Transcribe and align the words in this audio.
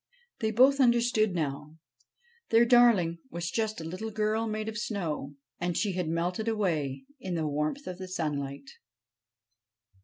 They 0.39 0.49
both 0.49 0.79
understood 0.79 1.35
now. 1.35 1.77
Their 2.49 2.65
darling 2.65 3.19
was 3.29 3.51
just 3.51 3.79
a 3.79 3.83
little 3.83 4.09
girl 4.09 4.47
made 4.47 4.67
of 4.67 4.75
snow, 4.79 5.35
and 5.59 5.77
she 5.77 5.91
had 5.93 6.09
melted 6.09 6.47
away 6.47 7.05
in 7.19 7.35
the 7.35 7.45
warmth 7.45 7.85
of 7.85 7.99
the 7.99 8.07
sunlight. 8.07 8.67